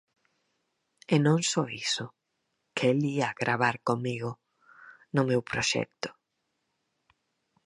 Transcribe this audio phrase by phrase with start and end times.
[1.13, 2.05] E non só iso:
[2.75, 4.31] que el ía gravar comigo,
[5.15, 6.09] no meu proxecto.